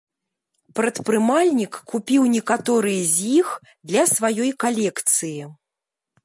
Прадпрымальнік 0.77 1.73
купіў 1.93 2.21
некаторыя 2.37 3.03
з 3.13 3.29
іх 3.39 3.53
для 3.93 4.03
сваёй 4.15 4.51
калекцыі. 4.65 5.41